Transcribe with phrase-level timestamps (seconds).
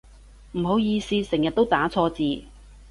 [0.53, 2.47] 唔好意思成日都打錯字